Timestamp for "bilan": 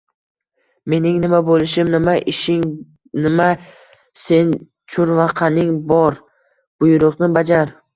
1.91-2.09